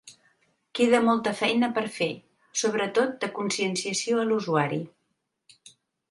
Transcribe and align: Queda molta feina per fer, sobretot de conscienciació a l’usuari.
Queda 0.77 0.99
molta 1.07 1.33
feina 1.41 1.67
per 1.75 1.83
fer, 1.97 2.07
sobretot 2.61 3.13
de 3.25 3.29
conscienciació 3.35 4.23
a 4.23 4.25
l’usuari. 4.31 4.81